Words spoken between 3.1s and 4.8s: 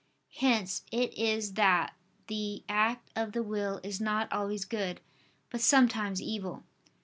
of the will is not always